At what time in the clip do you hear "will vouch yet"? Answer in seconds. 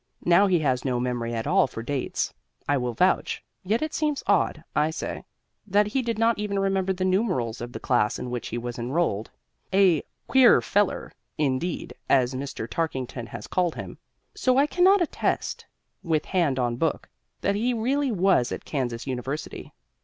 2.75-3.83